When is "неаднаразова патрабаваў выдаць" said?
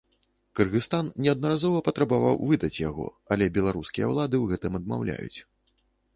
1.25-2.73